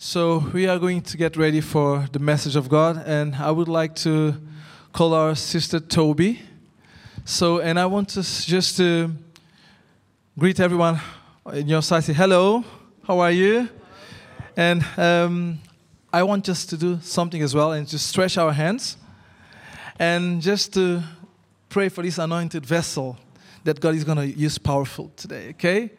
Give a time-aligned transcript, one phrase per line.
[0.00, 3.66] So, we are going to get ready for the message of God, and I would
[3.66, 4.36] like to
[4.92, 6.38] call our sister Tobi.
[7.24, 9.10] So, and I want to just to
[10.38, 11.00] greet everyone
[11.52, 12.04] in your side.
[12.04, 12.62] Say hello,
[13.08, 13.68] how are you?
[14.56, 15.58] And um,
[16.12, 18.96] I want us to do something as well, and just stretch our hands,
[19.98, 21.02] and just to
[21.70, 23.16] pray for this anointed vessel
[23.64, 25.48] that God is going to use powerful today.
[25.48, 25.90] Okay?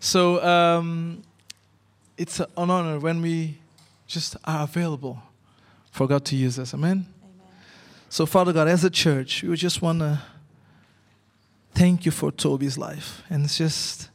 [0.00, 0.42] So.
[0.42, 1.24] Um,
[2.18, 3.58] it's an honor when we
[4.08, 5.22] just are available
[5.92, 6.74] for God to use us.
[6.74, 7.06] Amen?
[8.10, 10.20] So, Father God, as a church, we just want to
[11.74, 13.22] thank you for Tobi's life.
[13.30, 14.08] And it's just,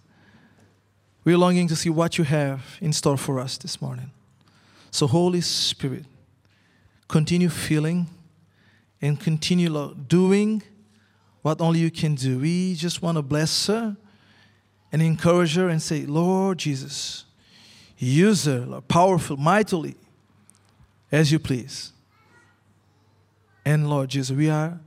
[1.24, 4.12] we're longing to see what you have in store for us this morning.
[4.92, 6.06] So, Holy Spirit,
[7.08, 8.08] continue feeling
[9.02, 10.62] and continue doing
[11.42, 12.40] what only you can do.
[12.40, 13.96] We just want to bless her
[14.92, 17.26] and encourage her and say, Lord Jesus,
[17.98, 19.96] use her powerful, mightily,
[21.12, 21.92] as you please.
[23.66, 24.80] And Lord Jesus, we are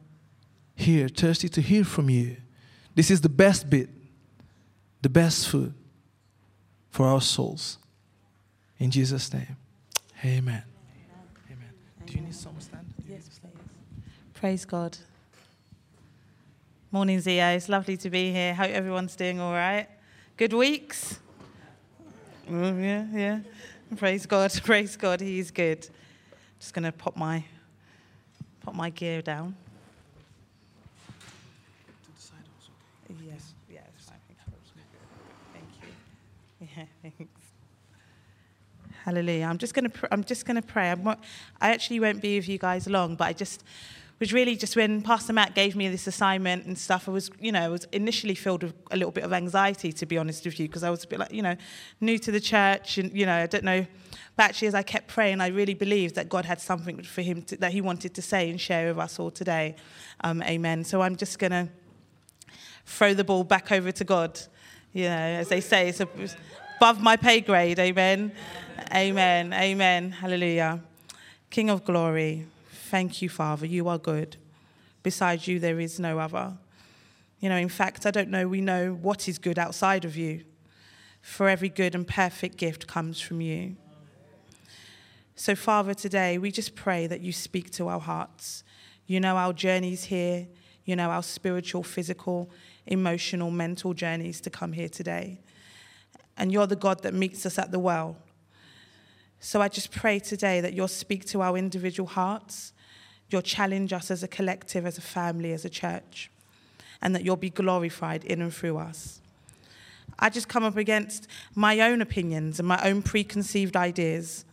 [0.75, 2.37] here thirsty to hear from you.
[2.95, 3.89] This is the best bit,
[5.03, 5.75] the best food
[6.91, 7.79] for our souls.
[8.79, 9.57] In Jesus' name,
[10.25, 10.63] amen.
[11.51, 11.71] Amen.
[12.05, 12.87] Do you need some stand?
[13.09, 13.53] Yes, please.
[14.35, 14.99] Praise God.
[16.91, 17.57] Morning, Zeo.
[17.57, 18.55] It's lovely to be here.
[18.55, 19.89] Hope everyone's doing all right.
[20.37, 21.19] Good weeks?
[22.49, 23.41] Mm, yeah, yeah.
[23.97, 24.53] Praise God.
[24.65, 25.21] Praise God.
[25.21, 25.89] He's good.
[26.61, 27.45] Just going to pop my
[28.63, 29.57] pop my gear down.
[33.25, 33.81] Yes, yeah.
[35.53, 35.89] Thank you.
[36.77, 37.33] Yeah, thanks.
[39.05, 39.47] Hallelujah.
[39.47, 40.91] I'm just going to pr- I'm just going to pray.
[40.91, 41.17] I'm I
[41.61, 43.65] actually won't be with you guys long, but I just
[44.19, 47.53] was really just when Pastor Matt gave me this assignment and stuff, I was, you
[47.53, 50.59] know, I was initially filled with a little bit of anxiety, to be honest with
[50.59, 51.57] you, because I was a bit like, you know,
[52.01, 53.87] new to the church and, you know, I don't know.
[54.37, 57.43] But actually, as I kept praying, I really believed that God had something for him
[57.43, 59.77] to, that he wanted to say and share with us all today.
[60.23, 60.85] Um, amen.
[60.85, 61.69] So I'm just going to
[62.87, 64.41] throw the ball back over to God.
[64.93, 66.01] You know, as they say, it's
[66.77, 67.79] above my pay grade.
[67.79, 68.33] Amen.
[68.95, 69.53] Amen.
[69.53, 70.11] Amen.
[70.11, 70.81] Hallelujah.
[71.51, 72.47] King of glory,
[72.87, 73.67] thank you, Father.
[73.67, 74.37] You are good.
[75.03, 76.57] Besides you, there is no other.
[77.41, 80.45] You know, in fact, I don't know, we know what is good outside of you.
[81.21, 83.77] For every good and perfect gift comes from you.
[85.35, 88.63] So, Father, today we just pray that you speak to our hearts.
[89.07, 90.47] You know our journeys here,
[90.85, 92.51] you know our spiritual, physical,
[92.87, 95.41] emotional, mental journeys to come here today.
[96.37, 98.17] And you're the God that meets us at the well.
[99.41, 102.73] So I just pray today that you'll speak to our individual hearts,
[103.31, 106.31] you'll challenge us as a collective, as a family, as a church,
[107.03, 109.21] and that you'll be glorified in and through us.
[110.19, 114.45] I just come up against my own opinions and my own preconceived ideas.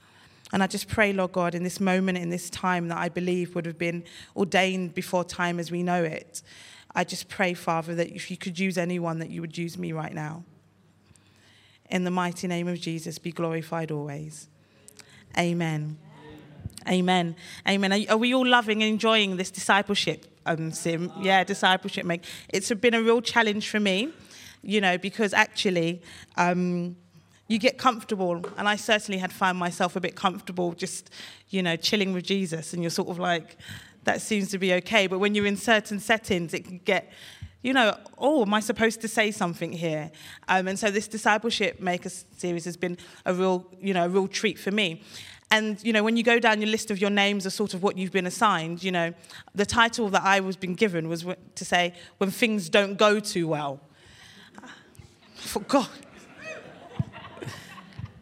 [0.52, 3.56] And I just pray, Lord God, in this moment, in this time that I believe
[3.56, 4.04] would have been
[4.36, 6.42] ordained before time as we know it,
[6.94, 9.94] I just pray, Father, that if you could use anyone, that you would use me
[9.94, 10.44] right now.
[11.90, 14.48] In the mighty name of Jesus, be glorified always.
[15.38, 15.98] Amen.
[16.88, 17.36] Amen.
[17.68, 17.94] Amen.
[17.94, 21.12] Are, are we all loving and enjoying this discipleship, um, Sim?
[21.20, 22.06] Yeah, discipleship.
[22.06, 24.10] Make it's been a real challenge for me,
[24.62, 26.02] you know, because actually,
[26.38, 26.96] um,
[27.48, 31.10] you get comfortable, and I certainly had found myself a bit comfortable, just
[31.50, 33.58] you know, chilling with Jesus, and you're sort of like,
[34.06, 35.08] that seems to be okay.
[35.08, 37.12] But when you're in certain settings, it can get
[37.64, 40.12] you know, oh, am I supposed to say something here?
[40.50, 44.28] Um, and so this discipleship maker series has been a real, you know, a real
[44.28, 45.02] treat for me.
[45.53, 47.84] And you know, when you go down your list of your names, of sort of
[47.84, 49.14] what you've been assigned, you know,
[49.53, 53.47] the title that I was been given was to say when things don't go too
[53.47, 53.80] well.
[55.36, 55.90] For God.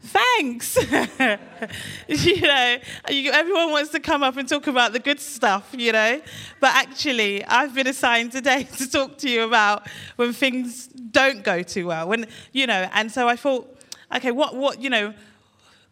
[0.02, 0.76] Thanks.
[2.10, 2.78] you know,
[3.10, 6.22] you, everyone wants to come up and talk about the good stuff, you know.
[6.60, 9.88] But actually, I've been assigned today to talk to you about
[10.18, 12.10] when things don't go too well.
[12.10, 13.74] When you know, and so I thought,
[14.14, 15.14] okay, what, what, you know,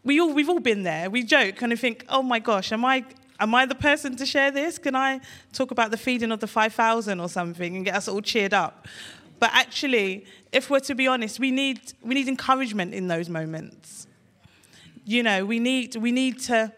[0.03, 1.09] we all we've all been there.
[1.09, 3.05] We joke and we think, oh my gosh, am I
[3.39, 4.77] am I the person to share this?
[4.77, 5.19] Can I
[5.53, 8.53] talk about the feeding of the five thousand or something and get us all cheered
[8.53, 8.87] up?
[9.39, 14.07] But actually, if we're to be honest, we need we need encouragement in those moments.
[15.05, 16.71] You know, we need we need to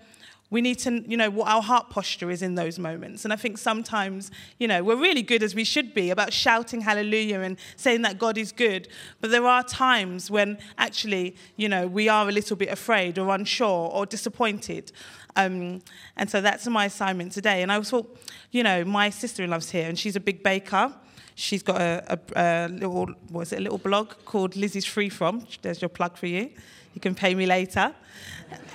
[0.51, 3.36] we need to you know what our heart posture is in those moments and i
[3.36, 7.57] think sometimes you know we're really good as we should be about shouting hallelujah and
[7.75, 8.88] saying that god is good
[9.19, 13.33] but there are times when actually you know we are a little bit afraid or
[13.33, 14.92] unsure or disappointed
[15.38, 15.81] um,
[16.18, 18.19] and so that's my assignment today and i thought
[18.51, 20.94] you know my sister-in-law's here and she's a big baker
[21.33, 25.09] She's got a, a, a little, what is it, a little blog called Lizzie's Free
[25.09, 25.48] From.
[25.62, 26.51] There's your plug for you.
[26.94, 27.95] You can pay me later.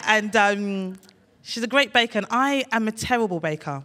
[0.07, 0.99] And um,
[1.47, 3.85] she's a great baker, and I am a terrible baker.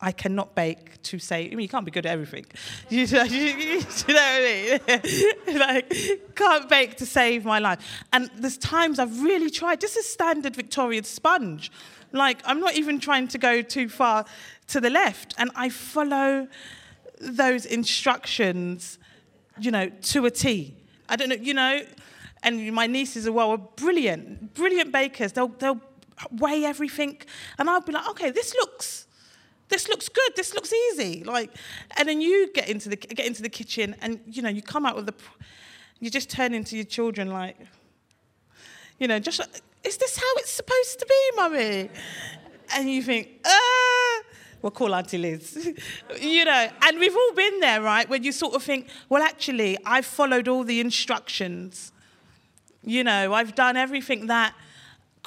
[0.00, 2.46] I cannot bake to say, I mean, you can't be good at everything.
[2.90, 5.00] You, know, you, you know what I
[5.46, 5.58] mean?
[5.58, 8.04] like, can't bake to save my life.
[8.12, 11.70] And there's times I've really tried, just a standard Victorian sponge.
[12.12, 14.24] Like, I'm not even trying to go too far
[14.68, 15.34] to the left.
[15.38, 16.48] And I follow
[17.20, 18.98] those instructions,
[19.58, 20.76] you know, to a T.
[21.08, 21.80] I don't know, you know,
[22.42, 25.32] and my nieces as well are brilliant, brilliant bakers.
[25.32, 25.80] They'll, they'll
[26.30, 27.20] weigh everything.
[27.58, 29.06] And I'd be like, okay, this looks
[29.68, 30.36] this looks good.
[30.36, 31.24] This looks easy.
[31.24, 31.50] Like
[31.96, 34.86] and then you get into the get into the kitchen and you know you come
[34.86, 35.14] out with the
[35.98, 37.56] you just turn into your children like
[38.98, 39.40] you know just
[39.82, 41.90] is this how it's supposed to be mummy
[42.74, 44.22] and you think ah
[44.62, 45.74] we'll call auntie liz.
[46.20, 48.08] You know and we've all been there right?
[48.08, 51.92] When you sort of think well actually i've followed all the instructions.
[52.84, 54.54] You know i've done everything that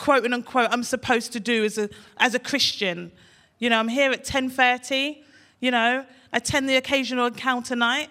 [0.06, 3.12] quote unquote i'm supposed to do as a as a christian
[3.60, 5.22] you know, I'm here at 10:30,
[5.60, 8.10] you know, attend the occasional encounter night,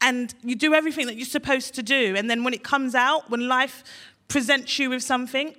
[0.00, 2.14] and you do everything that you're supposed to do.
[2.16, 3.84] And then when it comes out, when life
[4.26, 5.54] presents you with something,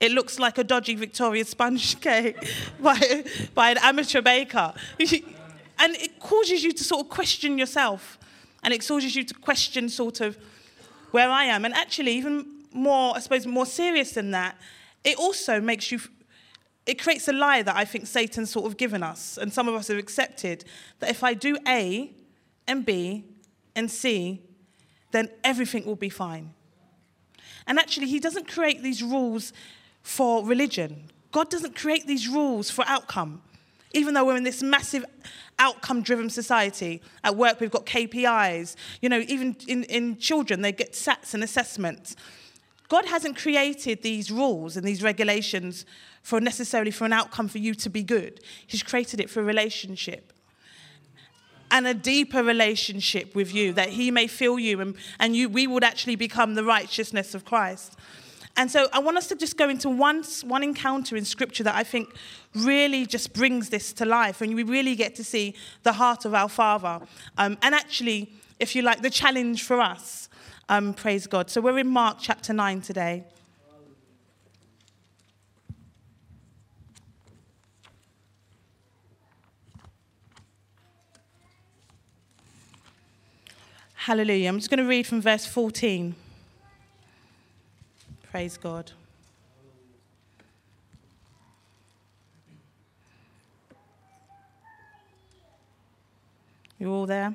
[0.00, 2.36] it looks like a dodgy Victoria sponge cake
[2.80, 3.24] by,
[3.54, 4.74] by an amateur baker.
[5.78, 8.18] and it causes you to sort of question yourself.
[8.64, 10.36] And it causes you to question sort of
[11.12, 11.64] where I am.
[11.64, 14.56] And actually, even more, I suppose, more serious than that,
[15.04, 16.00] it also makes you
[16.88, 19.74] it creates a lie that I think Satan's sort of given us, and some of
[19.74, 20.64] us have accepted
[21.00, 22.10] that if I do A
[22.66, 23.24] and B
[23.76, 24.40] and C,
[25.10, 26.54] then everything will be fine.
[27.66, 29.52] And actually, he doesn't create these rules
[30.02, 31.10] for religion.
[31.30, 33.42] God doesn't create these rules for outcome.
[33.92, 35.04] Even though we're in this massive
[35.58, 40.72] outcome driven society, at work we've got KPIs, you know, even in, in children, they
[40.72, 42.16] get SATs and assessments.
[42.88, 45.84] God hasn't created these rules and these regulations
[46.22, 48.40] for necessarily for an outcome for you to be good.
[48.66, 50.32] He's created it for a relationship
[51.70, 55.66] and a deeper relationship with you that he may fill you and, and you, we
[55.66, 57.96] would actually become the righteousness of Christ.
[58.56, 61.76] And so I want us to just go into one, one encounter in scripture that
[61.76, 62.12] I think
[62.54, 64.40] really just brings this to life.
[64.40, 65.54] And we really get to see
[65.84, 67.06] the heart of our Father.
[67.36, 70.28] Um, and actually, if you like, the challenge for us.
[70.70, 71.48] Um, praise God.
[71.48, 73.24] So we're in Mark chapter 9 today.
[83.94, 84.48] Hallelujah.
[84.48, 86.14] I'm just going to read from verse 14.
[88.30, 88.92] Praise God.
[96.78, 97.34] You all there?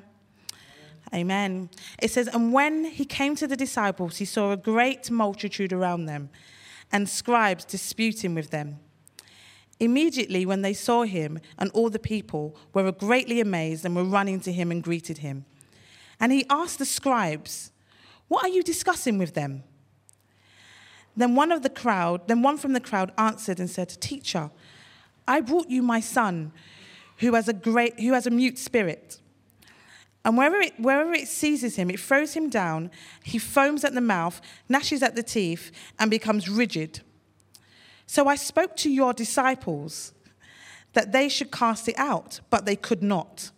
[1.14, 1.70] Amen.
[2.02, 6.06] It says, And when he came to the disciples, he saw a great multitude around
[6.06, 6.30] them
[6.90, 8.80] and scribes disputing with them.
[9.80, 14.40] Immediately, when they saw him and all the people were greatly amazed and were running
[14.40, 15.44] to him and greeted him.
[16.20, 17.70] And he asked the scribes,
[18.28, 19.64] What are you discussing with them?
[21.16, 24.50] Then one of the crowd, then one from the crowd answered and said, Teacher,
[25.26, 26.52] I brought you my son,
[27.18, 29.20] who has a great who has a mute spirit.
[30.24, 32.90] And wherever it, wherever it seizes him, it throws him down.
[33.22, 37.00] He foams at the mouth, gnashes at the teeth, and becomes rigid.
[38.06, 40.12] So I spoke to your disciples
[40.94, 43.50] that they should cast it out, but they could not.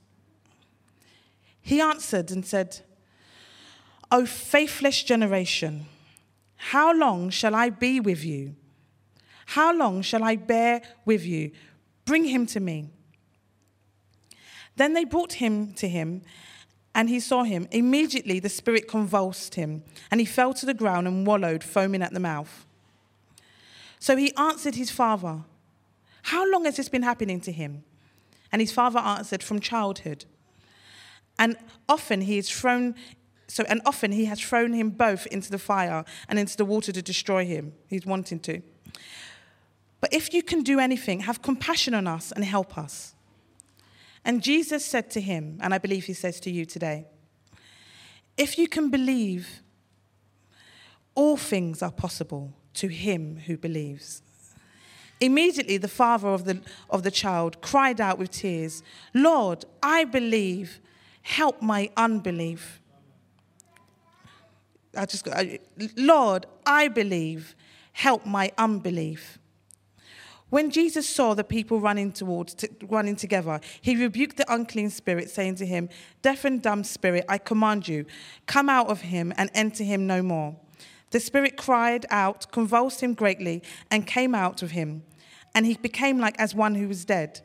[1.60, 2.80] He answered and said,
[4.10, 5.86] O faithless generation,
[6.56, 8.56] how long shall I be with you?
[9.46, 11.52] How long shall I bear with you?
[12.04, 12.90] Bring him to me.
[14.76, 16.22] Then they brought him to him,
[16.96, 17.68] and he saw him.
[17.70, 22.14] Immediately the spirit convulsed him, and he fell to the ground and wallowed, foaming at
[22.14, 22.64] the mouth.
[24.00, 25.42] So he answered his father,
[26.22, 27.84] How long has this been happening to him?
[28.50, 30.24] And his father answered, From childhood.
[31.38, 32.94] And often he thrown
[33.48, 36.90] so and often he has thrown him both into the fire and into the water
[36.90, 37.74] to destroy him.
[37.86, 38.62] He's wanting to.
[40.00, 43.15] But if you can do anything, have compassion on us and help us.
[44.26, 47.06] And Jesus said to him, and I believe he says to you today,
[48.36, 49.62] if you can believe,
[51.14, 54.22] all things are possible to him who believes.
[55.20, 58.82] Immediately, the father of the, of the child cried out with tears,
[59.14, 60.80] Lord, I believe
[61.22, 62.80] help my unbelief.
[64.96, 65.28] I just,
[65.96, 67.54] Lord, I believe,
[67.92, 69.38] help my unbelief.
[70.48, 75.28] When Jesus saw the people running towards, t- running together, he rebuked the unclean spirit,
[75.28, 75.88] saying to him,
[76.22, 78.06] "Deaf and dumb spirit, I command you,
[78.46, 80.56] come out of him and enter him no more."
[81.10, 85.02] The spirit cried out, convulsed him greatly, and came out of him,
[85.54, 87.40] and he became like as one who was dead.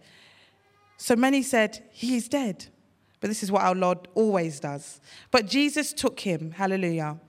[0.98, 2.67] So many said, "He is dead."
[3.20, 5.00] But this is what our Lord always does.
[5.29, 7.20] But Jesus took him, hallelujah,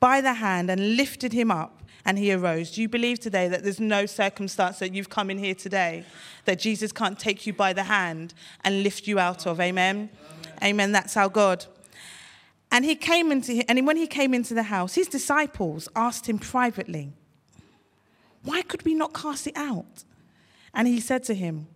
[0.00, 2.70] by the hand and lifted him up and he arose.
[2.70, 6.04] Do you believe today that there's no circumstance that you've come in here today
[6.44, 9.60] that Jesus can't take you by the hand and lift you out of?
[9.60, 10.10] Amen.
[10.10, 10.58] Amen.
[10.62, 10.92] Amen.
[10.92, 11.66] That's our God.
[12.70, 16.38] And he came into and when he came into the house, his disciples asked him
[16.38, 17.12] privately,
[18.42, 20.04] "Why could we not cast it out?"
[20.74, 21.68] And he said to him,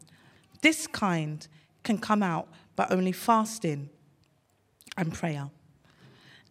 [0.61, 1.47] "This kind
[1.85, 3.90] can come out, but only fasting
[4.97, 5.50] and prayer."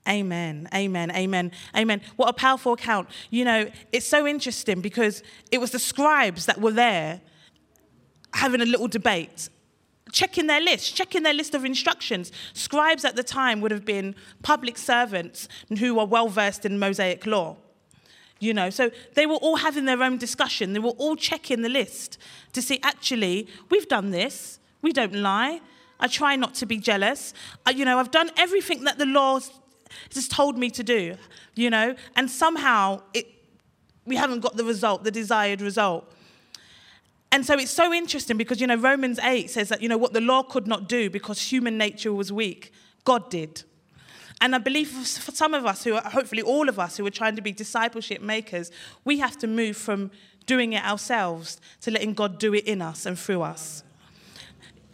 [0.07, 0.69] Amen.
[0.73, 1.11] Amen.
[1.11, 1.51] Amen.
[1.75, 2.01] Amen.
[2.15, 3.09] What a powerful account.
[3.29, 7.21] You know, it's so interesting because it was the scribes that were there
[8.33, 9.49] having a little debate,
[10.11, 12.31] checking their list, checking their list of instructions.
[12.53, 15.47] Scribes at the time would have been public servants
[15.79, 17.57] who were well versed in Mosaic law.
[18.39, 20.73] You know, so they were all having their own discussion.
[20.73, 22.19] They were all checking the list
[22.53, 24.59] to see, actually, we've done this.
[24.83, 25.59] We don't lie.
[25.99, 27.33] I try not to be jealous.
[27.65, 29.39] I, you know, I've done everything that the law
[30.09, 31.15] just told me to do,
[31.55, 33.27] you know, and somehow it,
[34.05, 36.11] we haven't got the result, the desired result.
[37.31, 40.13] And so it's so interesting because, you know, Romans 8 says that, you know, what
[40.13, 42.71] the law could not do because human nature was weak,
[43.03, 43.63] God did.
[44.39, 47.11] And I believe for some of us, who are hopefully all of us who are
[47.11, 48.71] trying to be discipleship makers,
[49.03, 50.11] we have to move from
[50.45, 53.83] doing it ourselves to letting God do it in us and through us.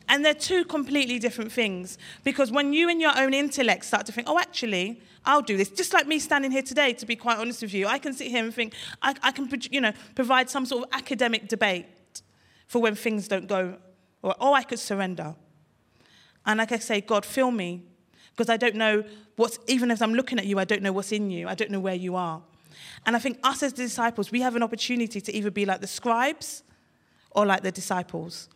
[0.10, 4.12] And they're two completely different things because when you and your own intellect start to
[4.12, 5.70] think, oh, actually, I'll do this.
[5.70, 8.28] Just like me standing here today, to be quite honest with you, I can sit
[8.28, 11.86] here and think I, I can, you know, provide some sort of academic debate
[12.68, 13.78] for when things don't go,
[14.22, 15.36] or oh, I could surrender.
[16.46, 17.84] And I can say, God, fill me,
[18.32, 19.04] because I don't know
[19.36, 21.48] what's, even as I'm looking at you, I don't know what's in you.
[21.48, 22.42] I don't know where you are.
[23.06, 25.88] And I think us as disciples, we have an opportunity to either be like the
[25.88, 26.64] scribes
[27.32, 28.50] or like the disciples.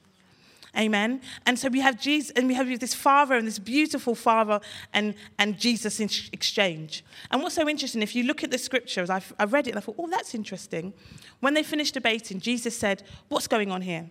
[0.78, 1.22] Amen.
[1.48, 4.60] And so we have Jesus, and we have this father and this beautiful father
[4.94, 7.04] and, and Jesus in exchange.
[7.32, 9.80] And what's so interesting, if you look at the scriptures, I've, I read it and
[9.80, 10.94] I thought, oh, that's interesting.
[11.40, 14.10] When they finished debating, Jesus said, What's going on here?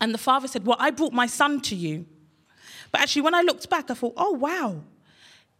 [0.00, 2.06] And the father said, Well, I brought my son to you.
[2.92, 4.82] But actually, when I looked back, I thought, Oh, wow.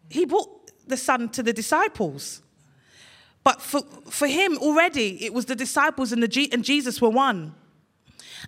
[0.09, 2.43] He brought the son to the disciples.
[3.43, 7.55] But for, for him, already, it was the disciples and, the and Jesus were one.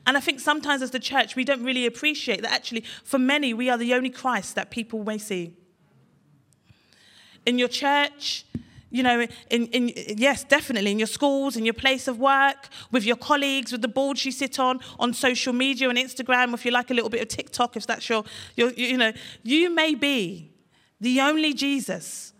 [0.07, 3.55] And I think sometimes as the church, we don't really appreciate that actually, for many,
[3.55, 5.55] we are the only Christ that people may see.
[7.47, 8.45] In your church,
[8.91, 13.05] you know, in, in, yes, definitely, in your schools, in your place of work, with
[13.05, 16.73] your colleagues, with the boards you sit on, on social media, on Instagram, if you
[16.73, 18.25] like a little bit of TikTok, if that's your,
[18.57, 20.51] your you know, you may be
[21.01, 22.33] the only Jesus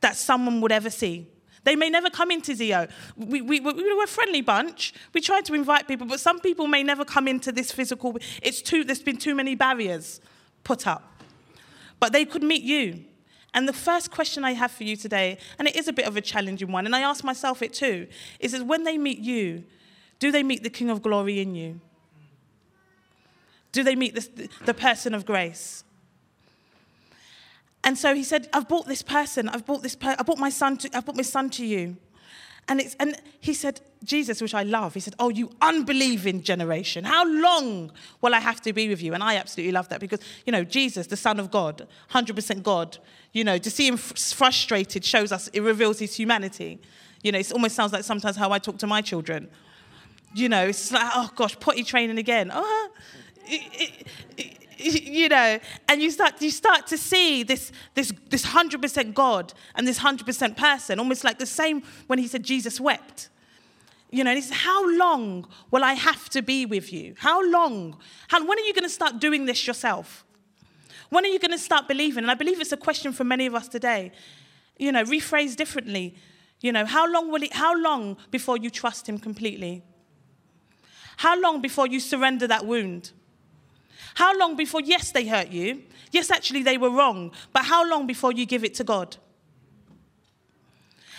[0.00, 1.28] that someone would ever see.
[1.64, 2.90] They may never come into Zeo.
[3.16, 4.92] We, we, we, were a friendly bunch.
[5.14, 8.16] We tried to invite people, but some people may never come into this physical.
[8.42, 10.20] It's too, there's been too many barriers
[10.62, 11.22] put up.
[11.98, 13.04] But they could meet you.
[13.54, 16.16] And the first question I have for you today, and it is a bit of
[16.16, 18.08] a challenging one, and I ask myself it too,
[18.40, 19.64] is, is when they meet you,
[20.18, 21.80] do they meet the King of Glory in you?
[23.72, 25.84] Do they meet the, the person of grace?
[27.84, 30.50] And so he said, I've brought this person, I've brought this per- I brought my
[30.50, 31.96] son to, I've brought my son to you.
[32.66, 37.04] And, it's, and he said, Jesus, which I love, he said, Oh, you unbelieving generation,
[37.04, 39.12] how long will I have to be with you?
[39.12, 42.96] And I absolutely love that because, you know, Jesus, the Son of God, 100% God,
[43.32, 46.80] you know, to see him frustrated shows us, it reveals his humanity.
[47.22, 49.50] You know, it almost sounds like sometimes how I talk to my children.
[50.34, 52.50] You know, it's like, oh gosh, potty training again.
[52.52, 52.90] Oh,
[53.46, 54.06] it,
[54.38, 59.54] it, you know, and you start, you start to see this, this, this 100% God
[59.74, 63.30] and this 100% person, almost like the same when he said Jesus wept.
[64.10, 67.14] You know, he said, How long will I have to be with you?
[67.18, 67.96] How long?
[68.28, 70.24] How, when are you going to start doing this yourself?
[71.08, 72.24] When are you going to start believing?
[72.24, 74.12] And I believe it's a question for many of us today.
[74.78, 76.14] You know, rephrase differently.
[76.60, 79.82] You know, how long will it, how long before you trust him completely?
[81.16, 83.12] How long before you surrender that wound?
[84.14, 85.82] How long before, yes, they hurt you?
[86.10, 87.32] Yes, actually, they were wrong.
[87.52, 89.16] But how long before you give it to God?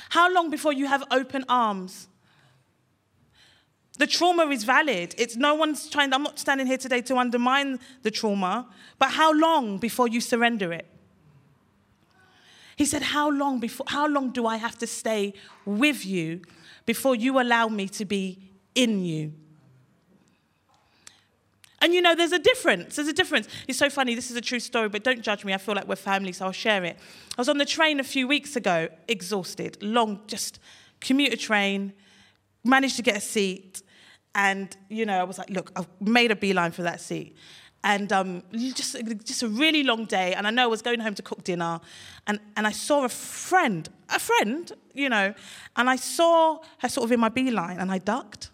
[0.10, 2.08] How long before you have open arms?
[3.98, 5.16] The trauma is valid.
[5.18, 8.68] It's no one's trying, I'm not standing here today to undermine the trauma,
[9.00, 10.88] but how long before you surrender it?
[12.76, 15.34] He said, How long before how long do I have to stay
[15.66, 16.42] with you
[16.86, 18.38] before you allow me to be
[18.74, 19.34] in you?
[21.86, 22.96] And you know, there's a difference.
[22.96, 23.48] There's a difference.
[23.68, 24.16] It's so funny.
[24.16, 25.54] This is a true story, but don't judge me.
[25.54, 26.98] I feel like we're family, so I'll share it.
[27.38, 30.58] I was on the train a few weeks ago, exhausted, long, just
[31.00, 31.94] commuter train,
[32.64, 33.84] managed to get a seat.
[34.34, 37.38] And, you know, I was like, look, I've made a beeline for that seat.
[37.84, 40.34] And um, just, just a really long day.
[40.34, 41.80] And I know I was going home to cook dinner.
[42.26, 45.36] And, and I saw a friend, a friend, you know,
[45.76, 48.50] and I saw her sort of in my beeline and I ducked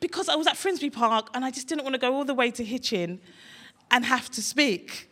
[0.00, 2.34] because I was at Finsbury Park and I just didn't want to go all the
[2.34, 3.20] way to Hitchin
[3.90, 5.10] and have to speak.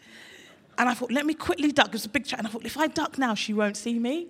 [0.78, 1.88] And I thought, let me quickly duck.
[1.88, 2.38] It was a big chat.
[2.38, 4.28] And I thought, if I duck now, she won't see me.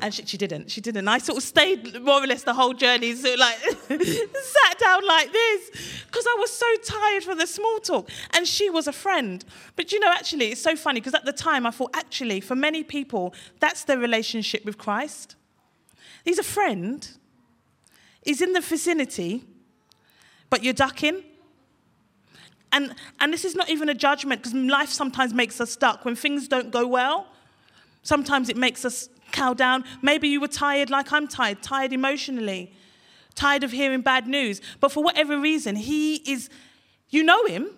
[0.00, 0.70] And she, she didn't.
[0.70, 1.06] She didn't.
[1.06, 3.56] I sort of stayed more or less the whole journey, so like
[3.88, 8.10] sat down like this because I was so tired from the small talk.
[8.34, 9.44] And she was a friend.
[9.76, 12.56] But you know, actually, it's so funny because at the time I thought, actually, for
[12.56, 15.36] many people, that's their relationship with Christ.
[16.24, 17.08] He's a friend
[18.26, 19.44] is in the vicinity,
[20.50, 21.22] but you're ducking.
[22.72, 26.04] And, and this is not even a judgment because life sometimes makes us stuck.
[26.04, 27.28] When things don't go well,
[28.02, 29.84] sometimes it makes us cow down.
[30.02, 32.72] Maybe you were tired like I'm tired, tired emotionally,
[33.34, 34.60] tired of hearing bad news.
[34.80, 36.50] But for whatever reason, he is,
[37.08, 37.70] you know him,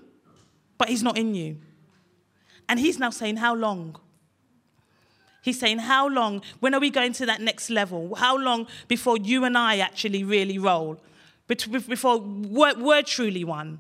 [0.79, 1.59] but he's not in you.
[2.69, 3.97] And he's now saying, How long?
[5.49, 6.43] He's saying, How long?
[6.61, 8.15] When are we going to that next level?
[8.15, 11.01] How long before you and I actually really roll?
[11.47, 13.79] Before we're, we're truly one?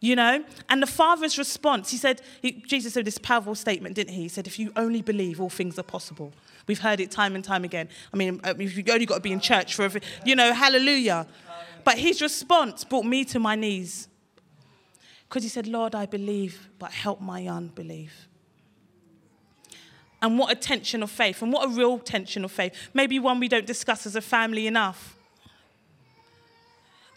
[0.00, 0.44] You know?
[0.70, 4.22] And the Father's response, he said, he, Jesus said this powerful statement, didn't he?
[4.22, 6.32] He said, If you only believe, all things are possible.
[6.66, 7.90] We've heard it time and time again.
[8.14, 11.26] I mean, uh, you've only got to be in church for, every, you know, hallelujah.
[11.84, 14.08] But his response brought me to my knees.
[15.28, 18.27] Because he said, Lord, I believe, but help my unbelief.
[20.20, 22.74] And what a tension of faith, and what a real tension of faith.
[22.92, 25.16] Maybe one we don't discuss as a family enough.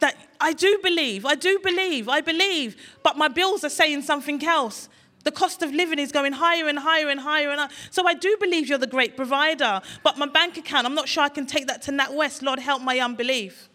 [0.01, 4.43] That I do believe, I do believe, I believe, but my bills are saying something
[4.45, 4.87] else.
[5.23, 7.69] The cost of living is going higher and higher and higher and higher.
[7.89, 11.23] So I do believe you're the great provider, but my bank account, I'm not sure
[11.23, 12.41] I can take that to NatWest.
[12.43, 13.69] Lord, help my unbelief.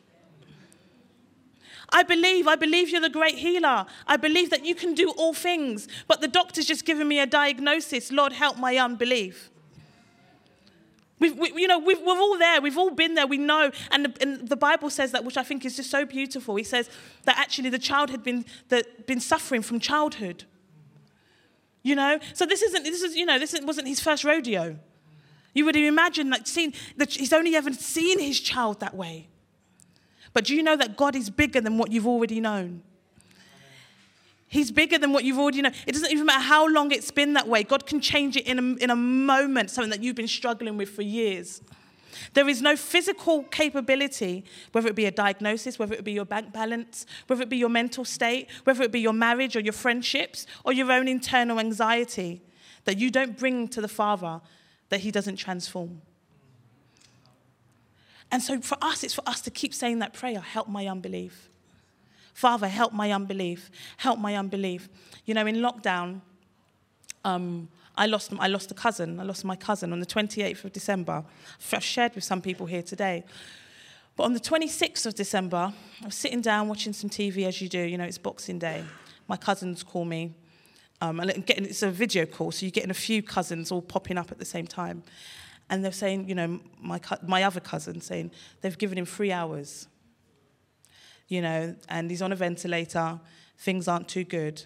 [1.90, 3.86] I believe, I believe you're the great healer.
[4.06, 5.88] I believe that you can do all things.
[6.08, 8.10] But the doctor's just given me a diagnosis.
[8.10, 9.50] Lord, help my unbelief.
[11.18, 12.60] We've, we, you know, we've we're all there.
[12.60, 13.26] We've all been there.
[13.26, 13.70] We know.
[13.90, 16.56] And the, and the, Bible says that, which I think is just so beautiful.
[16.56, 16.90] He says
[17.24, 20.44] that actually the child had been, that, been suffering from childhood.
[21.82, 22.18] You know?
[22.34, 24.78] So this isn't, this is, you know, this wasn't his first rodeo.
[25.54, 29.28] You would imagine imagined like seen that he's only ever seen his child that way.
[30.36, 32.82] But do you know that God is bigger than what you've already known?
[34.48, 35.72] He's bigger than what you've already known.
[35.86, 37.62] It doesn't even matter how long it's been that way.
[37.62, 40.90] God can change it in a, in a moment, something that you've been struggling with
[40.90, 41.62] for years.
[42.34, 46.52] There is no physical capability, whether it be a diagnosis, whether it be your bank
[46.52, 50.46] balance, whether it be your mental state, whether it be your marriage or your friendships
[50.64, 52.42] or your own internal anxiety,
[52.84, 54.42] that you don't bring to the Father
[54.90, 56.02] that He doesn't transform.
[58.30, 61.48] And so for us, it's for us to keep saying that prayer help my unbelief.
[62.34, 63.70] Father, help my unbelief.
[63.96, 64.88] Help my unbelief.
[65.24, 66.20] You know, in lockdown,
[67.24, 69.18] um, I, lost, I lost a cousin.
[69.18, 71.24] I lost my cousin on the 28th of December.
[71.72, 73.24] I've shared with some people here today.
[74.16, 77.68] But on the 26th of December, I was sitting down watching some TV as you
[77.68, 77.80] do.
[77.80, 78.84] You know, it's Boxing Day.
[79.28, 80.34] My cousins call me.
[81.00, 84.16] Um, and getting, it's a video call, so you're getting a few cousins all popping
[84.16, 85.02] up at the same time.
[85.68, 89.88] And they're saying, you know, my, my other cousin saying they've given him three hours,
[91.28, 93.20] you know, and he's on a ventilator,
[93.58, 94.62] things aren't too good.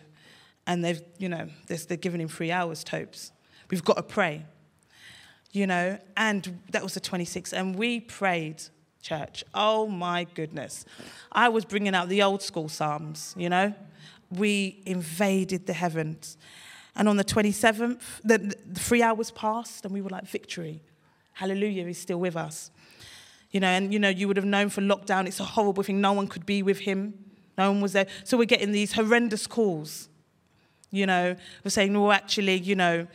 [0.67, 3.33] And they've, you know, they're giving him three hours, Topes.
[3.71, 4.45] We've got to pray,
[5.53, 7.53] you know, and that was the 26th.
[7.53, 8.63] And we prayed,
[9.01, 9.45] church.
[9.55, 10.85] Oh my goodness.
[11.33, 13.75] I was bringing out the old school Psalms, you know.
[14.31, 16.37] We invaded the heavens.
[16.95, 20.83] And on the 27th, the, the three hours passed, and we were like, victory.
[21.33, 22.71] Hallelujah, he's still with us.
[23.51, 26.01] You know, and you know, you would have known for lockdown, it's a horrible thing.
[26.01, 27.15] No one could be with him.
[27.59, 28.07] No one was there.
[28.25, 30.09] So we're getting these horrendous calls.
[30.91, 33.07] You know, we're saying, well, actually, you know,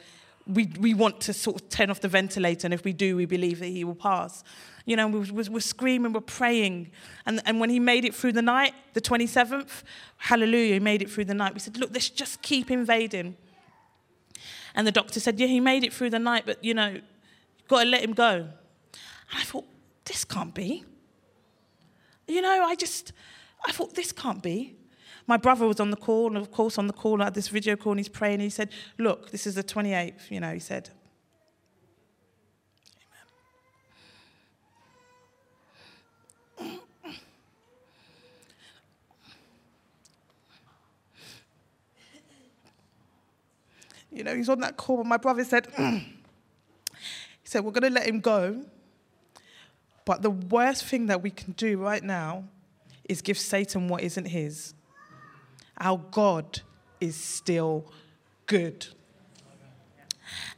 [0.48, 3.26] we, we want to sort of turn off the ventilator, and if we do, we
[3.26, 4.44] believe that he will pass.
[4.86, 6.92] You know, we're, we're screaming, we're praying.
[7.26, 9.84] And, and when he made it through the night, the 27th,
[10.18, 11.54] hallelujah, he made it through the night.
[11.54, 13.36] We said, look, let's just keep invading.
[14.76, 17.00] And the doctor said, yeah, he made it through the night, but, you know,
[17.68, 18.32] got to let him go.
[18.32, 18.52] And
[19.34, 19.66] I thought,
[20.06, 20.84] this can't be.
[22.28, 23.14] You know, I just,
[23.66, 24.76] I thought, this can't be.
[25.28, 27.48] My brother was on the call, and of course, on the call, I had this
[27.48, 30.54] video call, and he's praying, and he said, Look, this is the 28th, you know,
[30.54, 30.90] he said.
[36.62, 36.80] Amen.
[44.12, 45.68] You know, he's on that call, and my brother said,
[47.46, 48.64] he said, We're going to let him go.
[50.04, 52.46] But the worst thing that we can do right now
[53.08, 54.74] is give Satan what isn't his.
[55.80, 56.62] Our God
[57.00, 57.86] is still
[58.48, 58.88] good.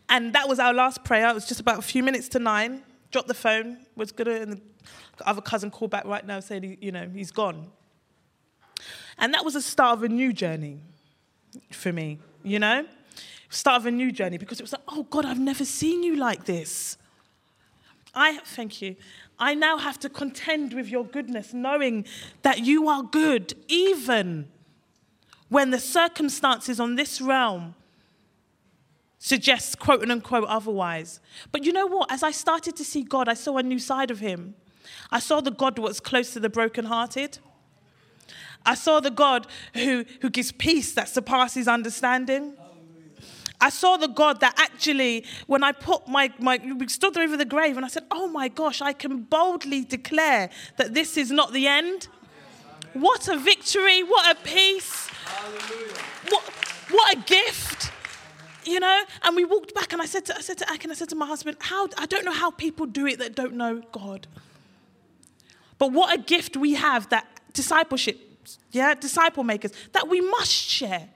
[0.07, 1.29] And that was our last prayer.
[1.29, 2.83] It was just about a few minutes to nine.
[3.11, 4.61] Dropped the phone, was gonna, and
[5.17, 7.67] the other cousin called back right now saying, you know, he's gone.
[9.17, 10.83] And that was the start of a new journey
[11.71, 12.85] for me, you know?
[13.49, 16.15] Start of a new journey because it was like, oh God, I've never seen you
[16.15, 16.97] like this.
[18.13, 18.95] I thank you.
[19.39, 22.05] I now have to contend with your goodness, knowing
[22.41, 24.47] that you are good, even
[25.49, 27.75] when the circumstances on this realm
[29.19, 31.19] suggest quote unquote otherwise.
[31.51, 32.11] But you know what?
[32.11, 34.55] As I started to see God, I saw a new side of him.
[35.11, 37.39] I saw the God that was close to the brokenhearted.
[38.65, 42.57] I saw the God who, who gives peace that surpasses understanding.
[43.59, 47.37] I saw the God that actually, when I put my, my, we stood there over
[47.37, 51.31] the grave and I said, oh my gosh, I can boldly declare that this is
[51.31, 52.07] not the end.
[52.93, 55.07] What a victory, what a peace,
[56.29, 56.43] what,
[56.89, 57.91] what a gift
[58.67, 59.03] you know?
[59.23, 61.09] And we walked back and i said to i said to Ak and i said
[61.09, 64.27] to my husband how i don't know how people do it that don't know god.
[65.77, 68.19] But what a gift we have that discipleship
[68.71, 71.09] yeah disciple makers that we must share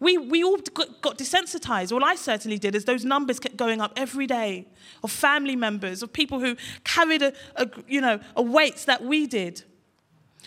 [0.00, 0.58] we, we all
[1.02, 1.92] got, desensitized.
[1.92, 4.66] Well, I certainly did, as those numbers kept going up every day
[5.02, 9.26] of family members, of people who carried a, a, you know, a weight that we
[9.26, 9.62] did.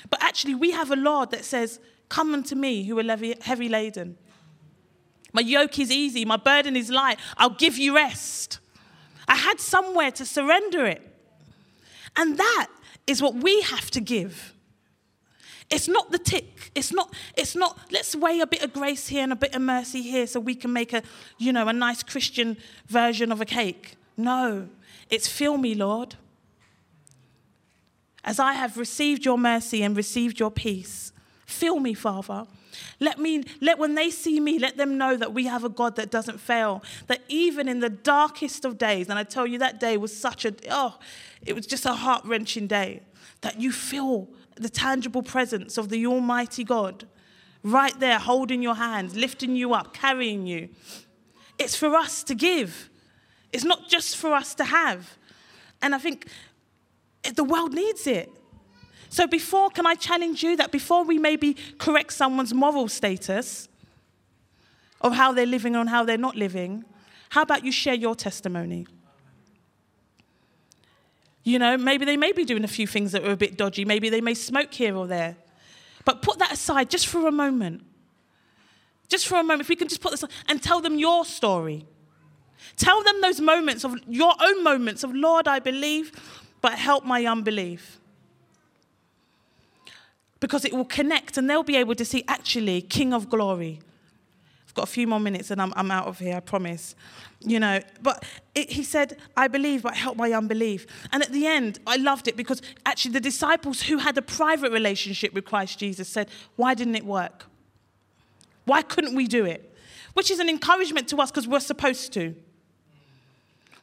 [0.09, 1.79] But actually, we have a Lord that says,
[2.09, 4.17] Come unto me who are heavy laden.
[5.33, 7.19] My yoke is easy, my burden is light.
[7.37, 8.59] I'll give you rest.
[9.27, 11.01] I had somewhere to surrender it.
[12.15, 12.67] And that
[13.05, 14.53] is what we have to give.
[15.69, 16.71] It's not the tick.
[16.75, 19.61] It's not, it's not, let's weigh a bit of grace here and a bit of
[19.61, 21.03] mercy here so we can make a,
[21.37, 23.95] you know, a nice Christian version of a cake.
[24.15, 24.69] No,
[25.09, 26.15] it's fill me, Lord.
[28.23, 31.11] As I have received your mercy and received your peace,
[31.45, 32.45] fill me, Father.
[32.99, 35.95] Let me let when they see me, let them know that we have a God
[35.95, 36.83] that doesn't fail.
[37.07, 40.45] That even in the darkest of days, and I tell you that day was such
[40.45, 40.97] a oh,
[41.45, 43.01] it was just a heart-wrenching day,
[43.41, 47.05] that you feel the tangible presence of the Almighty God
[47.63, 50.69] right there, holding your hands, lifting you up, carrying you.
[51.59, 52.89] It's for us to give,
[53.51, 55.17] it's not just for us to have.
[55.81, 56.27] And I think
[57.35, 58.31] the world needs it.
[59.09, 63.69] So, before, can I challenge you that before we maybe correct someone's moral status
[64.99, 66.83] of how they're living or how they're not living,
[67.29, 68.85] how about you share your testimony?
[71.47, 73.85] You know, maybe they may be doing a few things that are a bit dodgy.
[73.85, 75.37] Maybe they may smoke here or there.
[76.03, 77.85] But put that aside just for a moment.
[79.07, 81.85] Just for a moment, if we can just put this and tell them your story.
[82.75, 86.11] Tell them those moments of your own moments of, Lord, I believe,
[86.59, 87.97] but help my unbelief.
[90.41, 93.79] Because it will connect and they'll be able to see actually King of Glory
[94.77, 96.95] got a few more minutes and I'm, I'm out of here, I promise.
[97.41, 98.23] You know, but
[98.55, 100.87] it, he said, I believe, but help my unbelief.
[101.11, 104.71] And at the end, I loved it because actually the disciples who had a private
[104.71, 107.45] relationship with Christ Jesus said, Why didn't it work?
[108.65, 109.75] Why couldn't we do it?
[110.13, 112.35] Which is an encouragement to us because we're supposed to.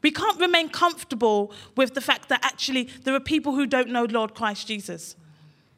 [0.02, 4.04] We can't remain comfortable with the fact that actually there are people who don't know
[4.04, 5.16] Lord Christ Jesus.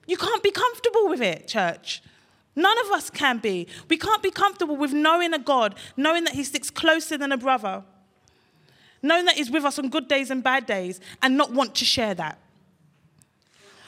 [0.07, 2.03] You can't be comfortable with it, church.
[2.57, 3.69] None of us can be.
[3.91, 7.37] We can't be comfortable with knowing a God, knowing that He sticks closer than a
[7.37, 7.85] brother,
[9.03, 11.85] knowing that He's with us on good days and bad days, and not want to
[11.85, 12.39] share that.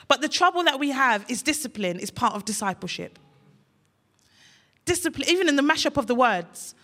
[0.06, 3.18] But the trouble that we have is discipline is part of discipleship.
[4.84, 6.74] Discipline, even in the mashup of the words.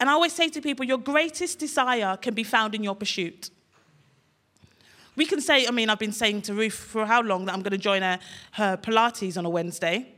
[0.00, 3.50] And I always say to people, your greatest desire can be found in your pursuit.
[5.14, 7.62] We can say, I mean, I've been saying to Ruth for how long that I'm
[7.62, 8.18] going to join her,
[8.52, 10.14] her Pilates on a Wednesday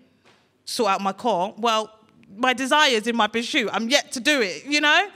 [0.64, 1.54] sort out my core.
[1.56, 1.90] Well,
[2.36, 3.68] my desires in my pursuit.
[3.72, 5.08] I'm yet to do it, you know?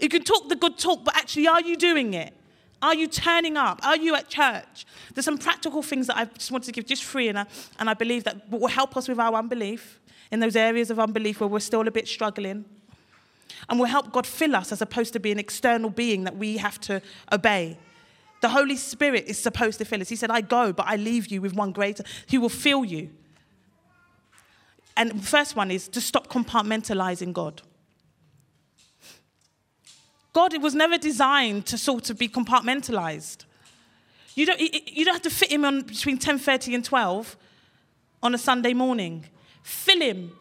[0.00, 2.34] You can talk the good talk, but actually, are you doing it?
[2.80, 3.80] Are you turning up?
[3.84, 4.86] Are you at church?
[5.12, 7.46] There's some practical things that I just wanted to give just free, and I,
[7.80, 9.98] and I believe that will help us with our unbelief
[10.30, 12.64] in those areas of unbelief where we're still a bit struggling.
[13.68, 16.58] And will help God fill us as opposed to be an external being that we
[16.58, 17.76] have to obey.
[18.40, 20.08] The Holy Spirit is supposed to fill us.
[20.08, 22.04] He said, I go, but I leave you with one greater.
[22.26, 23.10] He will fill you.
[24.98, 27.62] And the first one is to stop compartmentalizing God.
[30.32, 33.44] God it was never designed to sort of be compartmentalized.
[34.34, 37.36] You don't, you don't have to fit him on between 10.30 and 12
[38.24, 39.24] on a Sunday morning.
[39.62, 40.32] Fill him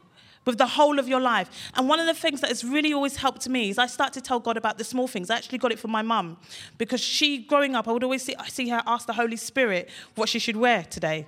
[0.45, 1.49] with the whole of your life.
[1.75, 4.21] And one of the things that has really always helped me is I start to
[4.21, 5.29] tell God about the small things.
[5.29, 6.37] I actually got it from my mum
[6.79, 10.29] because she, growing up, I would always see, see her ask the Holy Spirit what
[10.29, 11.27] she should wear today.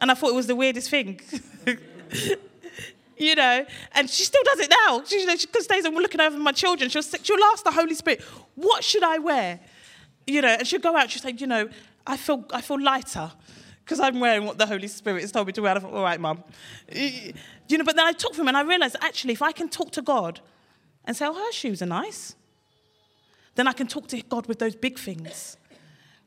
[0.00, 1.20] And I thought it was the weirdest thing.
[3.16, 5.02] you know, and she still does it now.
[5.04, 6.88] She, you know, she stays and looking over my children.
[6.88, 8.22] She'll, she'll ask the Holy Spirit,
[8.54, 9.60] what should I wear?
[10.26, 11.68] You know, and she'll go out, she'll say, you know,
[12.06, 13.30] I feel, I feel lighter
[13.84, 15.74] because I'm wearing what the Holy Spirit has told me to wear.
[15.74, 16.44] I thought, all right, mum.
[16.92, 19.68] You know, but then I talked to him and I realized actually, if I can
[19.68, 20.40] talk to God
[21.04, 22.34] and say, oh, her shoes are nice,
[23.54, 25.56] then I can talk to God with those big things.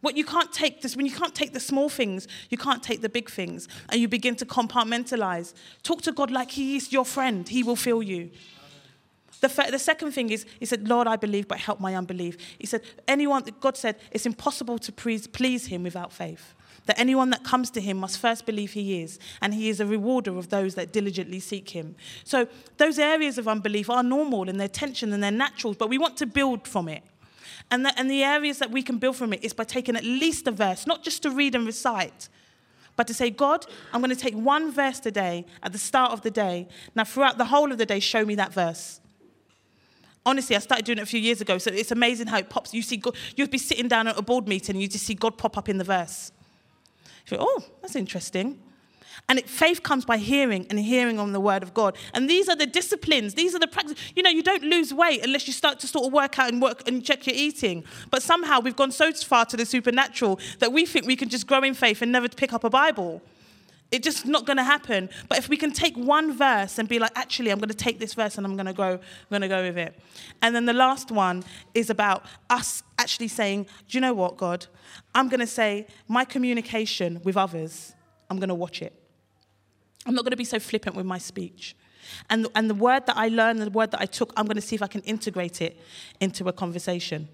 [0.02, 3.02] What you can't take this, when you can't take the small things, you can't take
[3.02, 3.68] the big things.
[3.90, 5.54] And you begin to compartmentalize.
[5.84, 8.32] Talk to God like He is your friend, He will fill you.
[9.42, 12.38] The, the second thing is, He said, Lord, I believe, but help my unbelief.
[12.60, 16.54] He said, anyone, God said, it's impossible to please, please Him without faith
[16.86, 19.86] that anyone that comes to him must first believe he is, and he is a
[19.86, 21.96] rewarder of those that diligently seek him.
[22.24, 25.98] So, those areas of unbelief are normal and they're tension and they're natural, but we
[25.98, 27.04] want to build from it.
[27.72, 30.04] And the, and the areas that we can build from it is by taking at
[30.04, 32.28] least a verse, not just to read and recite,
[32.98, 36.22] but to say, God, I'm going to take one verse today at the start of
[36.22, 36.68] the day.
[36.94, 39.00] Now, throughout the whole of the day, show me that verse.
[40.26, 42.74] Honestly, I started doing it a few years ago, so it's amazing how it pops.
[42.74, 45.16] You see, God, you'd be sitting down at a board meeting and you just see
[45.16, 46.32] God pop up in the verse.
[47.30, 48.60] You oh, that's interesting.
[49.30, 51.96] And it, faith comes by hearing and hearing on the word of God.
[52.14, 53.98] And these are the disciplines, these are the practices.
[54.16, 56.62] You know, you don't lose weight unless you start to sort of work out and
[56.62, 57.84] work and check your eating.
[58.10, 61.48] But somehow we've gone so far to the supernatural that we think we can just
[61.48, 63.22] grow in faith and never pick up a Bible.
[63.92, 65.10] It's just not going to happen.
[65.28, 68.00] But if we can take one verse and be like, actually, I'm going to take
[68.00, 70.00] this verse and I'm going to go, I'm going to go with it.
[70.42, 74.66] And then the last one is about us actually saying, do you know what, God?
[75.14, 77.94] I'm going to say my communication with others.
[78.30, 79.01] I'm going to watch it.
[80.06, 81.76] I'm not going to be so flippant with my speech.
[82.30, 84.62] And, and the word that I learned, the word that I took, I'm going to
[84.62, 85.80] see if I can integrate it
[86.20, 87.28] into a conversation.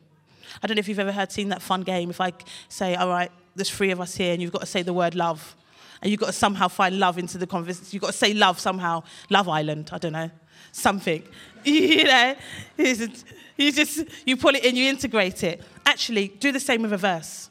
[0.61, 2.09] I don't know if you've ever heard seen that fun game.
[2.09, 2.33] If I
[2.69, 5.15] say, all right, there's three of us here, and you've got to say the word
[5.15, 5.55] love
[6.01, 7.87] and you've got to somehow find love into the conversation.
[7.91, 9.03] You've got to say love somehow.
[9.29, 10.29] Love Island, I don't know,
[10.71, 11.23] something.
[11.63, 12.35] you know,
[12.77, 15.61] you just, you pull it in, you integrate it.
[15.85, 17.49] Actually, do the same with a verse.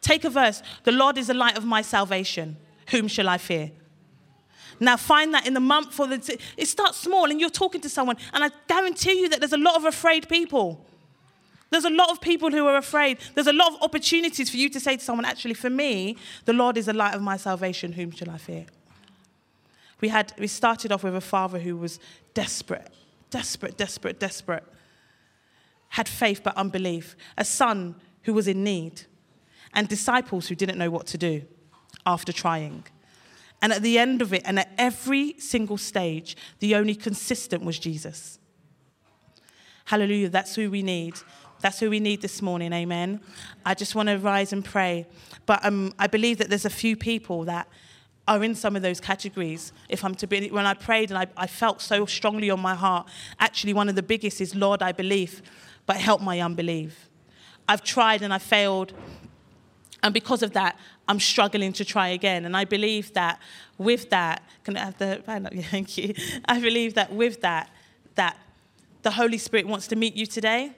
[0.00, 0.62] Take a verse.
[0.84, 2.56] The Lord is the light of my salvation.
[2.90, 3.70] Whom shall I fear?
[4.80, 6.38] Now find that in the month for the.
[6.56, 9.58] it starts small, and you're talking to someone, and I guarantee you that there's a
[9.58, 10.84] lot of afraid people.
[11.70, 13.18] There's a lot of people who are afraid.
[13.34, 16.52] There's a lot of opportunities for you to say to someone, actually, for me, the
[16.52, 17.92] Lord is the light of my salvation.
[17.92, 18.66] Whom shall I fear?
[20.00, 21.98] We, had, we started off with a father who was
[22.32, 22.88] desperate,
[23.30, 24.62] desperate, desperate, desperate.
[25.88, 27.16] Had faith but unbelief.
[27.36, 29.02] A son who was in need.
[29.72, 31.42] And disciples who didn't know what to do
[32.06, 32.84] after trying.
[33.64, 37.78] And at the end of it, and at every single stage, the only consistent was
[37.78, 38.38] Jesus.
[39.86, 41.14] Hallelujah, that's who we need.
[41.62, 43.22] That's who we need this morning, amen.
[43.64, 45.06] I just want to rise and pray.
[45.46, 47.66] But um, I believe that there's a few people that
[48.28, 49.72] are in some of those categories.
[49.88, 52.74] If I'm to be, when I prayed and I, I felt so strongly on my
[52.74, 53.08] heart,
[53.40, 55.40] actually, one of the biggest is, Lord, I believe,
[55.86, 57.08] but help my unbelief.
[57.66, 58.92] I've tried and I failed.
[60.02, 62.44] And because of that, I'm struggling to try again.
[62.44, 63.40] And I believe that
[63.78, 65.22] with that, can I have the
[65.70, 66.14] Thank you.
[66.46, 67.70] I believe that with that,
[68.14, 68.38] that
[69.02, 70.72] the Holy Spirit wants to meet you today.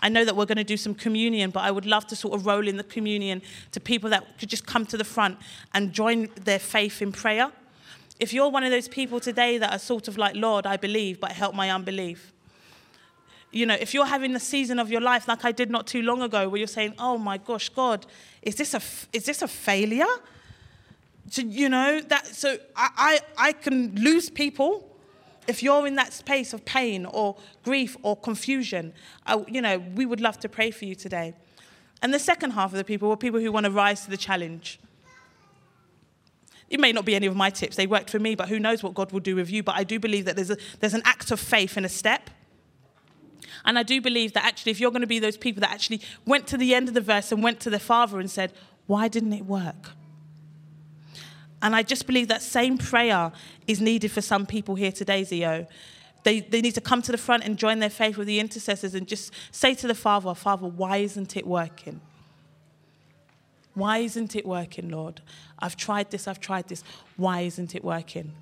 [0.00, 2.34] I know that we're going to do some communion, but I would love to sort
[2.34, 5.38] of roll in the communion to people that could just come to the front
[5.74, 7.50] and join their faith in prayer.
[8.18, 11.20] If you're one of those people today that are sort of like, Lord, I believe,
[11.20, 12.32] but help my unbelief.
[13.56, 16.02] You know, if you're having a season of your life like I did not too
[16.02, 18.06] long ago, where you're saying, "Oh my gosh, God,
[18.42, 20.14] is this a is this a failure?"
[21.30, 22.26] So, you know that.
[22.26, 24.96] So I I, I can lose people
[25.48, 28.92] if you're in that space of pain or grief or confusion,
[29.26, 31.34] I, you know, we would love to pray for you today.
[32.02, 34.16] And the second half of the people were people who want to rise to the
[34.16, 34.80] challenge.
[36.68, 38.82] It may not be any of my tips, they worked for me, but who knows
[38.82, 39.62] what God will do with you.
[39.62, 42.28] But I do believe that there's, a, there's an act of faith in a step.
[43.66, 46.00] And I do believe that actually, if you're going to be those people that actually
[46.24, 48.52] went to the end of the verse and went to their father and said,
[48.86, 49.90] Why didn't it work?
[51.60, 53.32] And I just believe that same prayer
[53.66, 55.66] is needed for some people here today, Zeo.
[56.22, 58.94] They, they need to come to the front and join their faith with the intercessors
[58.94, 62.00] and just say to the Father, Father, why isn't it working?
[63.74, 65.20] Why isn't it working, Lord?
[65.58, 66.82] I've tried this, I've tried this.
[67.16, 68.32] Why isn't it working?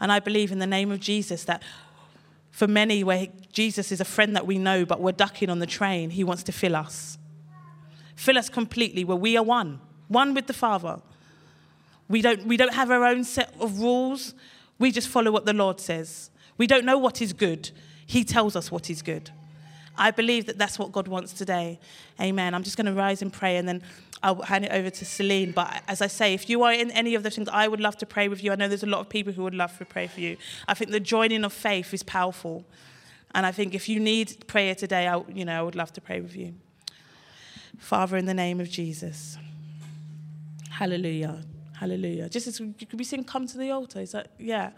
[0.00, 1.62] And I believe in the name of Jesus that
[2.54, 5.66] for many, where Jesus is a friend that we know, but we're ducking on the
[5.66, 7.18] train, he wants to fill us.
[8.14, 11.00] Fill us completely, where we are one, one with the Father.
[12.08, 14.34] We don't, we don't have our own set of rules.
[14.78, 16.30] We just follow what the Lord says.
[16.56, 17.72] We don't know what is good,
[18.06, 19.30] He tells us what is good.
[19.98, 21.80] I believe that that's what God wants today.
[22.20, 22.54] Amen.
[22.54, 23.82] I'm just going to rise and pray and then
[24.24, 25.52] I'll hand it over to Celine.
[25.52, 27.98] But as I say, if you are in any of those things, I would love
[27.98, 28.52] to pray with you.
[28.52, 30.38] I know there's a lot of people who would love to pray for you.
[30.66, 32.64] I think the joining of faith is powerful.
[33.34, 36.00] And I think if you need prayer today, I, you know, I would love to
[36.00, 36.54] pray with you.
[37.78, 39.36] Father, in the name of Jesus.
[40.70, 41.42] Hallelujah.
[41.74, 42.30] Hallelujah.
[42.30, 44.00] Just as could we sing come to the altar?
[44.00, 44.70] Is that yeah.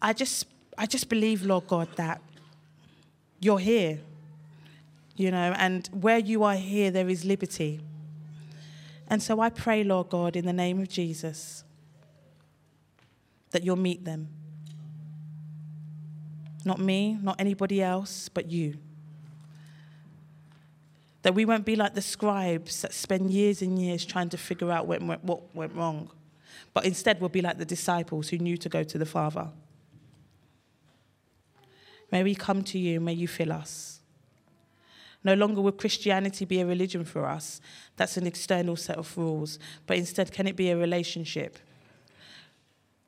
[0.00, 0.46] I just
[0.78, 2.20] I just believe, Lord God, that
[3.40, 3.98] you're here.
[5.16, 7.80] You know, and where you are here, there is liberty.
[9.08, 11.64] And so I pray, Lord God, in the name of Jesus,
[13.50, 14.28] that you'll meet them.
[16.64, 18.78] Not me, not anybody else, but you.
[21.22, 24.70] That we won't be like the scribes that spend years and years trying to figure
[24.70, 26.10] out what went, what went wrong,
[26.74, 29.48] but instead we'll be like the disciples who knew to go to the Father.
[32.10, 33.95] May we come to you, may you fill us.
[35.26, 37.60] No longer will Christianity be a religion for us.
[37.96, 39.58] That's an external set of rules.
[39.84, 41.58] But instead, can it be a relationship?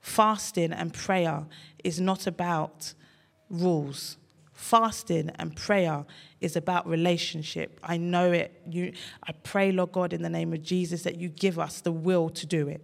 [0.01, 1.47] Fasting and prayer
[1.85, 2.93] is not about
[3.49, 4.17] rules.
[4.53, 6.05] Fasting and prayer
[6.41, 7.79] is about relationship.
[7.85, 8.63] I know it.
[8.69, 11.93] You, I pray, Lord God, in the name of Jesus, that you give us the
[11.93, 12.83] will to do it.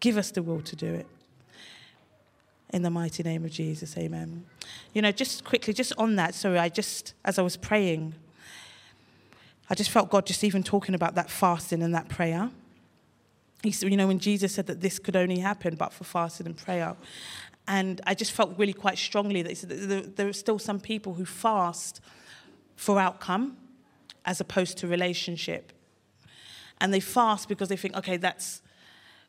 [0.00, 1.06] Give us the will to do it.
[2.72, 4.46] In the mighty name of Jesus, amen.
[4.94, 8.14] You know, just quickly, just on that, sorry, I just, as I was praying,
[9.68, 12.50] I just felt God just even talking about that fasting and that prayer.
[13.62, 16.46] He said, you know, when Jesus said that this could only happen but for fasting
[16.46, 16.96] and prayer.
[17.68, 20.80] And I just felt really quite strongly that he said that there are still some
[20.80, 22.00] people who fast
[22.76, 23.56] for outcome
[24.24, 25.72] as opposed to relationship.
[26.80, 28.62] And they fast because they think, okay, that's.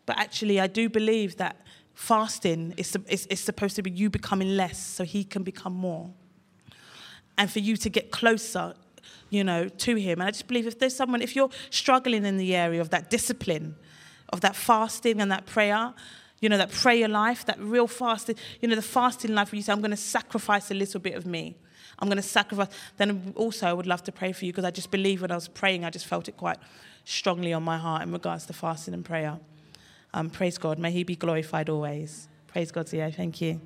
[0.06, 1.58] But actually, I do believe that
[1.94, 6.10] fasting is, is, is supposed to be you becoming less so he can become more.
[7.38, 8.76] And for you to get closer,
[9.30, 10.22] you know, to him.
[10.22, 13.10] And I just believe if there's someone, if you're struggling in the area of that
[13.10, 13.76] discipline,
[14.30, 15.94] of that fasting and that prayer,
[16.40, 19.64] you know, that prayer life, that real fasting, you know, the fasting life where you
[19.64, 21.56] say, I'm going to sacrifice a little bit of me.
[22.00, 22.68] I'm going to sacrifice.
[22.98, 25.36] Then also, I would love to pray for you because I just believe when I
[25.36, 26.58] was praying, I just felt it quite
[27.06, 29.40] strongly on my heart in regards to fasting and prayer.
[30.14, 30.80] Um, praise God.
[30.80, 32.28] May He be glorified always.
[32.48, 33.14] Praise God, Zeo.
[33.14, 33.60] Thank you.